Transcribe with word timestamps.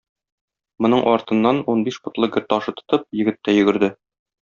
Моның 0.85 1.03
артыннан, 1.11 1.61
унбиш 1.75 2.01
потлы 2.09 2.33
гер 2.39 2.49
ташы 2.57 2.77
тотып, 2.83 3.09
егет 3.23 3.43
тә 3.49 3.61
йөгерде. 3.61 3.97